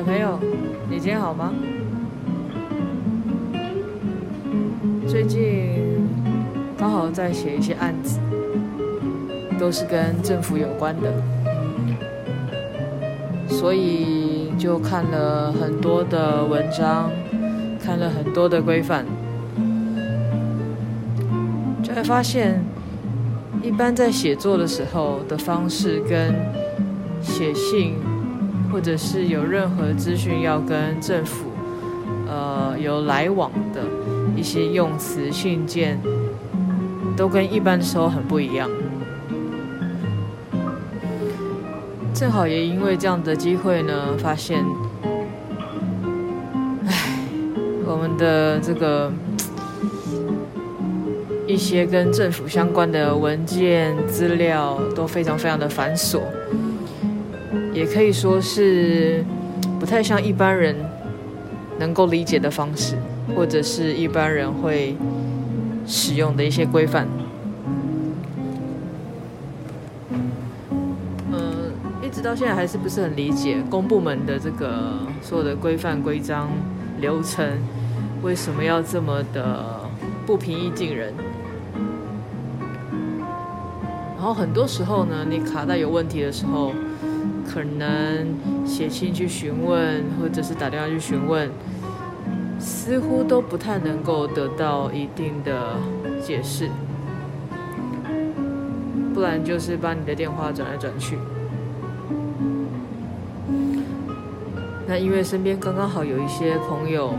[0.00, 0.38] 小朋友，
[0.88, 1.52] 你今天好吗？
[5.06, 6.08] 最近
[6.78, 8.18] 刚好在写一些案子，
[9.58, 11.12] 都是跟政府有关的，
[13.46, 17.10] 所以就看了很多的文章，
[17.78, 19.04] 看了很多的规范，
[21.82, 22.64] 就会发现，
[23.62, 26.34] 一般在写作的时候的方式跟
[27.20, 27.96] 写信。
[28.72, 31.50] 或者是有任何资讯要跟政府，
[32.28, 33.82] 呃，有来往的
[34.36, 36.00] 一些用词信件，
[37.16, 38.70] 都跟一般的时候很不一样。
[42.14, 44.64] 正好也因为这样的机会呢，发现，
[46.86, 47.18] 唉，
[47.86, 49.10] 我们的这个
[51.46, 56.20] 一些跟政府相关的文件资料都非常非常的繁琐。
[57.72, 59.24] 也可以说是
[59.78, 60.74] 不太像一般人
[61.78, 62.96] 能够理解的方式，
[63.34, 64.96] 或者是一般人会
[65.86, 67.06] 使用的一些规范。
[71.32, 71.72] 嗯，
[72.02, 76.50] 一直到现在还是不是很理解公部门的这个所有的规范、规章、
[77.00, 77.46] 流程，
[78.22, 79.80] 为什么要这么的
[80.26, 81.14] 不平易近人？
[84.16, 86.74] 然后很多时候呢，你卡带有问题的时候。
[87.52, 88.28] 可能
[88.64, 91.50] 写信去询问，或者是打电话去询问，
[92.60, 95.76] 似乎都不太能够得到一定的
[96.22, 96.70] 解释，
[99.12, 101.18] 不然就是把你的电话转来转去。
[104.86, 107.14] 那因为身边刚刚好有一些朋友，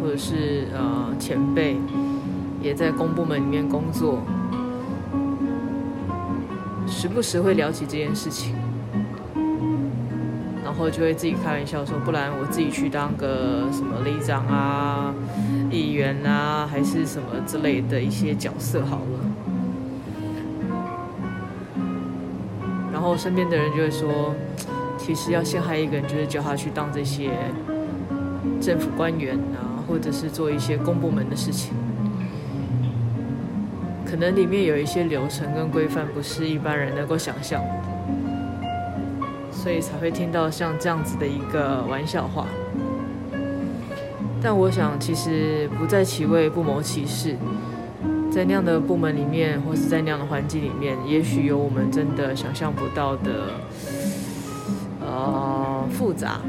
[0.00, 1.76] 或者是呃前辈，
[2.62, 4.20] 也在公部门里面工作，
[6.86, 8.54] 时不时会聊起这件事情。
[10.64, 15.14] 然后就会自己开玩笑说，不然我自己去当个什么里长啊、
[15.70, 19.20] 议员啊，还是什么之类的一些角色好了。
[22.90, 24.34] 然后身边的人就会说，
[24.96, 27.30] 其实要陷害一个人，就是叫他去当这些
[28.60, 31.74] 政府官员啊，或者是做一些公部门的事情。
[34.06, 37.62] 可能里面有一些流程跟规范，不是一般人能够想象。
[39.64, 42.46] 所以才会听到像这样子的一个玩笑话，
[44.42, 47.34] 但我想其实不在其位不谋其事，
[48.30, 53.54] 在那样的部门里面，或是在那样的环境里面，也许有我们真的想象不到的，
[55.00, 56.42] 呃，复杂。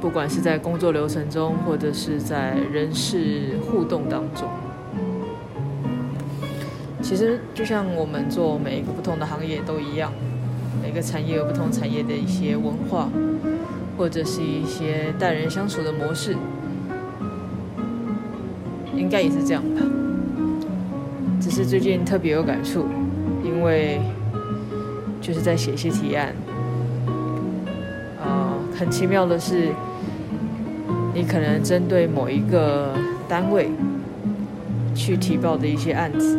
[0.00, 4.48] 不管是在工作流程中，或者是在人事互动当中，
[7.02, 10.12] 其实就像我们做每一个不同的行业都一样。
[10.82, 13.08] 每个产业有不同产业的一些文化，
[13.96, 16.36] 或者是一些待人相处的模式，
[18.94, 19.82] 应该也是这样吧。
[21.40, 22.86] 只是最近特别有感触，
[23.44, 24.00] 因为
[25.20, 26.34] 就是在写一些提案，
[28.24, 29.68] 呃，很奇妙的是，
[31.14, 32.94] 你可能针对某一个
[33.28, 33.70] 单位
[34.94, 36.38] 去提报的一些案子。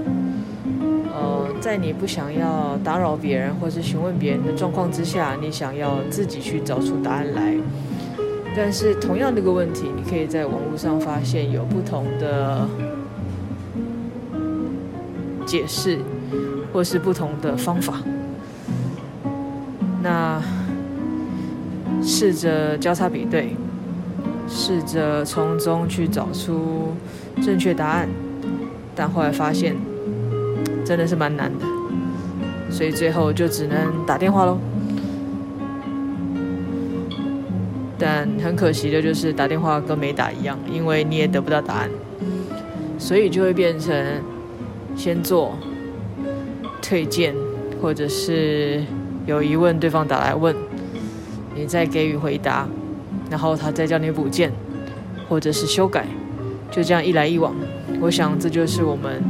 [1.60, 7.56] 在你不想要打扰别人或是询问别人的状况之下，你想要自己去找出答案来。
[8.56, 12.68] 但是同样的一个问题，你可以在网络上发现有不同的
[15.46, 16.00] 解释，
[16.72, 18.02] 或是不同的方法。
[20.02, 20.42] 那
[22.02, 23.56] 试着交叉比对，
[24.48, 26.96] 试着从中去找出
[27.44, 28.08] 正确答案，
[28.96, 29.76] 但后来发现。
[30.86, 31.66] 真的是蛮难的，
[32.70, 34.58] 所以最后就只能打电话喽。
[38.00, 41.90] 但很可惜的就是打电话跟没打一样，因为你也得不到答案，
[43.00, 43.94] 所以就会变成
[44.96, 45.58] 先做
[46.82, 47.34] 推荐，
[47.82, 48.84] 或者是
[49.26, 50.56] 有疑问对方打来问，
[51.56, 52.68] 你再给予回答，
[53.32, 54.52] 然后他再叫你补件，
[55.28, 56.06] 或者是修改，
[56.70, 57.56] 就这样一来一往。
[58.00, 59.24] 我想这就是我们，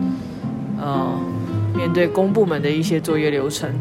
[0.80, 1.20] 呃。
[1.76, 3.72] 面对公部门的一些作业流程，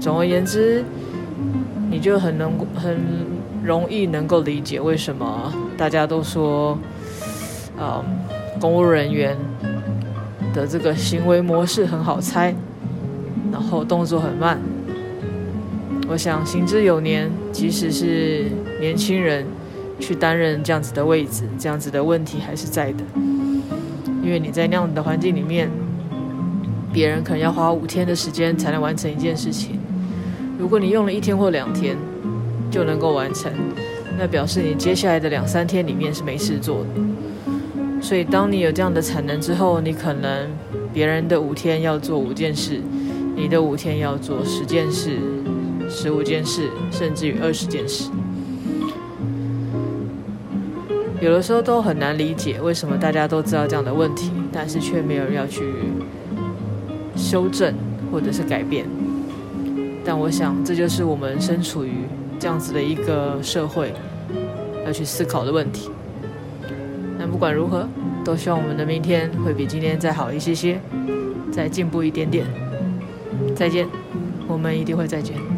[0.00, 0.82] 总而言之，
[1.90, 2.98] 你就很能很
[3.62, 6.78] 容易能够理解为什么大家都说，
[7.76, 8.02] 呃，
[8.58, 9.36] 公务人员
[10.54, 12.54] 的这个行为模式很好猜，
[13.52, 14.58] 然后动作很慢。
[16.08, 18.46] 我想行之有年，即使是
[18.80, 19.44] 年轻人
[20.00, 23.04] 去担任这样子的位置，这样子的问题还是在的。
[24.28, 25.70] 因为你在那样的环境里面，
[26.92, 29.78] 别人可能要花五天的时间才能完成一件事情。
[30.58, 31.96] 如果你用了一天或两天，
[32.70, 33.50] 就能够完成，
[34.18, 38.00] 那表示你接下来的两三天里面是没事做的。
[38.02, 40.46] 所以，当你有这样的产能之后，你可能
[40.92, 42.82] 别人的五天要做五件事，
[43.34, 45.16] 你的五天要做十件事、
[45.88, 48.10] 十五件事，甚至于二十件事。
[51.20, 55.64] 有的时候都很难理解，为什么大家都知道这样的问题，但是却没有人要去
[57.16, 57.74] 修正
[58.12, 58.86] 或者是改变。
[60.04, 61.92] 但我想，这就是我们身处于
[62.38, 63.92] 这样子的一个社会
[64.86, 65.90] 要去思考的问题。
[67.18, 67.86] 那不管如何，
[68.24, 70.80] 都希望我们的明天会比今天再好一些些，
[71.50, 72.46] 再进步一点点。
[73.56, 73.88] 再见，
[74.46, 75.57] 我们一定会再见。